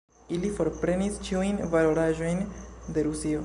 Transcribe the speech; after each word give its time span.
Ili 0.37 0.49
forprenis 0.59 1.19
ĉiujn 1.27 1.61
valoraĵojn 1.75 2.43
de 2.97 3.09
Rusio. 3.11 3.39